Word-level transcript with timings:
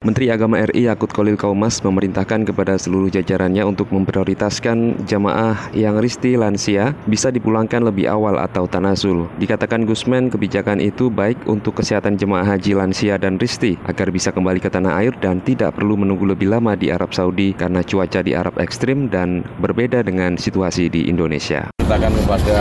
Menteri 0.00 0.32
Agama 0.32 0.56
RI 0.56 0.88
Yakut 0.88 1.12
Kolil 1.12 1.36
Kaumas 1.36 1.84
memerintahkan 1.84 2.48
kepada 2.48 2.80
seluruh 2.80 3.12
jajarannya 3.12 3.68
untuk 3.68 3.92
memprioritaskan 3.92 5.04
jamaah 5.04 5.68
yang 5.76 6.00
risti 6.00 6.40
lansia 6.40 6.96
bisa 7.04 7.28
dipulangkan 7.28 7.84
lebih 7.84 8.08
awal 8.08 8.40
atau 8.40 8.64
tanasul. 8.64 9.28
Dikatakan 9.36 9.84
Gusmen, 9.84 10.32
kebijakan 10.32 10.80
itu 10.80 11.12
baik 11.12 11.44
untuk 11.44 11.76
kesehatan 11.76 12.16
jemaah 12.16 12.48
haji 12.48 12.80
lansia 12.80 13.20
dan 13.20 13.36
risti 13.36 13.76
agar 13.84 14.08
bisa 14.08 14.32
kembali 14.32 14.64
ke 14.64 14.72
tanah 14.72 15.04
air 15.04 15.12
dan 15.20 15.36
tidak 15.44 15.76
perlu 15.76 16.00
menunggu 16.00 16.24
lebih 16.24 16.48
lama 16.48 16.72
di 16.80 16.88
Arab 16.88 17.12
Saudi 17.12 17.52
karena 17.52 17.84
cuaca 17.84 18.24
di 18.24 18.32
Arab 18.32 18.56
ekstrim 18.56 19.12
dan 19.12 19.44
berbeda 19.60 20.00
dengan 20.00 20.40
situasi 20.40 20.88
di 20.88 21.12
Indonesia. 21.12 21.68
Kita 21.76 22.00
akan 22.00 22.12
kepada 22.24 22.60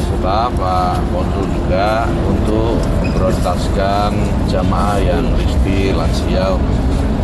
staf 0.00 0.56
Pak 0.56 1.04
Konsul 1.12 1.52
juga 1.52 2.08
untuk 2.24 2.97
memprioritaskan 3.08 4.12
jamaah 4.52 5.00
yang 5.00 5.24
risti 5.40 5.96
lansia 5.96 6.52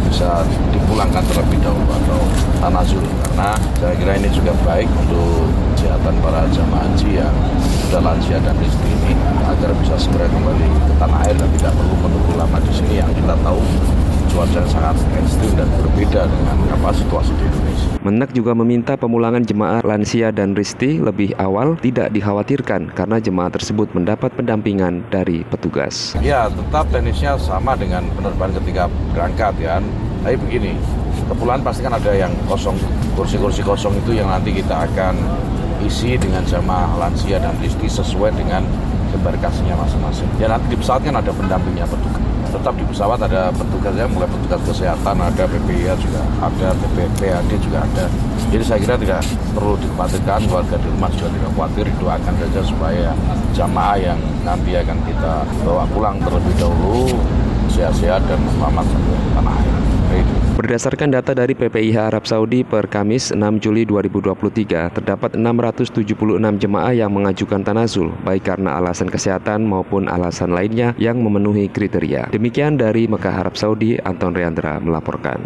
bisa 0.08 0.40
dipulangkan 0.72 1.20
terlebih 1.28 1.60
dahulu 1.60 1.90
atau 1.92 2.20
tanazul 2.62 3.04
karena 3.04 3.52
saya 3.76 3.94
kira 3.98 4.12
ini 4.16 4.28
juga 4.32 4.56
baik 4.64 4.88
untuk 5.04 5.44
kesehatan 5.76 6.14
para 6.24 6.48
jamaah 6.48 6.88
haji 6.88 7.20
yang 7.20 7.34
sudah 7.84 8.00
lansia 8.00 8.40
dan 8.40 8.56
istri 8.64 8.88
ini 9.04 9.12
agar 9.44 9.76
bisa 9.76 9.94
segera 10.00 10.24
kembali 10.32 10.64
ke 10.64 10.92
tanah 10.96 11.18
air 11.28 11.36
dan 11.36 11.50
tidak 11.60 11.72
perlu 11.76 11.94
menunggu 12.00 12.32
lama 12.40 12.58
di 12.64 12.72
sini 12.72 12.94
yang 13.04 13.10
kita 13.12 13.34
tahu 13.44 13.60
cuaca 14.44 14.60
sangat 14.68 14.96
ekstrim 15.16 15.56
dan 15.56 15.68
berbeda 15.80 16.28
dengan 16.28 16.56
apa 16.76 16.92
situasi 16.92 17.32
di 17.32 17.48
Indonesia. 17.48 17.88
Menak 18.04 18.30
juga 18.36 18.52
meminta 18.52 18.92
pemulangan 18.92 19.40
jemaah 19.40 19.80
lansia 19.80 20.28
dan 20.36 20.52
risti 20.52 21.00
lebih 21.00 21.32
awal 21.40 21.80
tidak 21.80 22.12
dikhawatirkan 22.12 22.92
karena 22.92 23.16
jemaah 23.16 23.48
tersebut 23.48 23.88
mendapat 23.96 24.36
pendampingan 24.36 25.00
dari 25.08 25.48
petugas. 25.48 26.12
Ya, 26.20 26.52
tetap 26.52 26.92
teknisnya 26.92 27.40
sama 27.40 27.72
dengan 27.72 28.04
penerbangan 28.12 28.60
ketika 28.60 28.92
berangkat 29.16 29.56
ya. 29.64 29.80
Tapi 30.20 30.36
begini, 30.36 30.76
kepulangan 31.32 31.64
pasti 31.64 31.80
kan 31.80 31.96
ada 31.96 32.12
yang 32.12 32.32
kosong, 32.44 32.76
kursi-kursi 33.16 33.64
kosong 33.64 33.96
itu 34.04 34.20
yang 34.20 34.28
nanti 34.28 34.52
kita 34.52 34.84
akan 34.92 35.16
isi 35.80 36.20
dengan 36.20 36.44
jamaah 36.44 37.00
lansia 37.00 37.40
dan 37.40 37.56
istri 37.64 37.88
sesuai 37.88 38.36
dengan 38.36 38.60
embarkasinya 39.16 39.80
masing-masing. 39.80 40.28
Ya 40.36 40.52
nanti 40.52 40.68
di 40.68 40.76
pesawat 40.76 41.00
kan 41.00 41.16
ada 41.16 41.32
pendampingnya 41.32 41.88
petugas. 41.88 42.23
Tetap 42.54 42.70
di 42.78 42.86
pesawat 42.86 43.18
ada 43.18 43.50
petugasnya, 43.50 44.06
mulai 44.06 44.30
petugas 44.30 44.62
kesehatan, 44.62 45.18
ada 45.18 45.42
PPIA 45.42 45.98
juga 45.98 46.22
ada, 46.38 46.70
PPPAD 46.70 47.50
juga 47.58 47.82
ada. 47.82 48.06
Jadi 48.54 48.62
saya 48.62 48.78
kira 48.78 48.94
tidak 48.94 49.26
perlu 49.50 49.74
dikhawatirkan, 49.82 50.46
warga 50.46 50.78
di 50.78 50.86
rumah 50.86 51.10
juga 51.18 51.34
tidak 51.34 51.50
khawatir, 51.58 51.86
doakan 51.98 52.34
saja 52.38 52.60
supaya 52.62 53.10
jamaah 53.58 53.98
yang 53.98 54.20
nanti 54.46 54.70
akan 54.78 54.98
kita 55.02 55.42
bawa 55.66 55.82
pulang 55.90 56.16
terlebih 56.22 56.54
dahulu 56.54 57.10
sehat-sehat 57.74 58.22
dan 58.30 58.38
selamat 58.54 58.86
sampai 58.86 59.18
tanah 59.34 59.56
air. 60.14 60.43
Berdasarkan 60.54 61.10
data 61.10 61.34
dari 61.34 61.50
PPIH 61.50 62.14
Arab 62.14 62.30
Saudi 62.30 62.62
per 62.62 62.86
Kamis 62.86 63.34
6 63.34 63.42
Juli 63.58 63.82
2023, 63.82 64.94
terdapat 64.94 65.34
676 65.34 66.14
jemaah 66.62 66.94
yang 66.94 67.10
mengajukan 67.10 67.66
tanazul, 67.66 68.14
baik 68.22 68.46
karena 68.46 68.78
alasan 68.78 69.10
kesehatan 69.10 69.66
maupun 69.66 70.06
alasan 70.06 70.54
lainnya 70.54 70.94
yang 70.94 71.18
memenuhi 71.18 71.66
kriteria. 71.66 72.30
Demikian 72.30 72.78
dari 72.78 73.10
Mekah 73.10 73.42
Arab 73.42 73.58
Saudi, 73.58 73.98
Anton 73.98 74.30
Riandra 74.30 74.78
melaporkan. 74.78 75.42